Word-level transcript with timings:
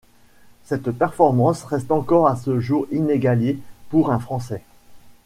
Cette 0.65 0.89
performance 0.89 1.61
reste 1.63 1.91
encore 1.91 2.25
à 2.25 2.35
ce 2.35 2.59
jour 2.59 2.87
inégalée 2.91 3.59
pour 3.91 4.09
un 4.11 4.17
français. 4.17 4.63